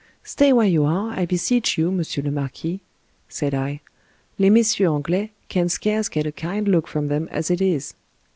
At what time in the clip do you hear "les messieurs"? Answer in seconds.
4.39-4.89